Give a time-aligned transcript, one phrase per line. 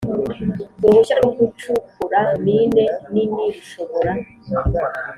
[0.83, 4.11] Uruhushya rwo gucukura mine nini rushobora